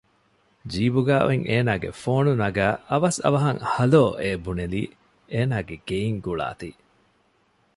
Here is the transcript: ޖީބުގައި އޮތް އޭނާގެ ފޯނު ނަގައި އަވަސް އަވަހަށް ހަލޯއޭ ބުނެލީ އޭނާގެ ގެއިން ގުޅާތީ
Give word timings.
ޖީބުގައި 0.71 1.23
އޮތް 1.25 1.45
އޭނާގެ 1.49 1.89
ފޯނު 2.01 2.31
ނަގައި 2.41 2.75
އަވަސް 2.89 3.19
އަވަހަށް 3.23 3.61
ހަލޯއޭ 3.73 4.25
ބުނެލީ 4.43 4.81
އޭނާގެ 5.33 5.75
ގެއިން 5.87 6.19
ގުޅާތީ 6.25 6.69